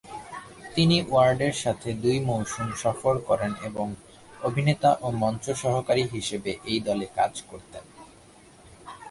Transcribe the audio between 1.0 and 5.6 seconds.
ওয়ার্ডের সাথে দুই মৌসুম সফর করেন, এবং অভিনেতা ও মঞ্চ